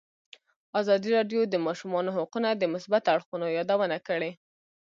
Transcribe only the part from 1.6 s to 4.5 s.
ماشومانو حقونه د مثبتو اړخونو یادونه کړې.